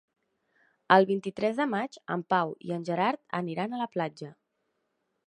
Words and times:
El 0.95 1.05
vint-i-tres 1.11 1.59
de 1.61 1.67
maig 1.73 1.99
en 2.15 2.25
Pau 2.35 2.55
i 2.71 2.73
en 2.79 2.87
Gerard 2.89 3.21
aniran 3.41 3.77
a 3.77 3.83
la 3.83 3.89
platja. 3.97 4.33